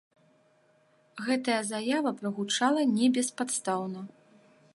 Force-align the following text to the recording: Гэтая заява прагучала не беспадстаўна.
Гэтая 1.27 1.59
заява 1.73 2.11
прагучала 2.23 2.81
не 2.97 3.07
беспадстаўна. 3.19 4.01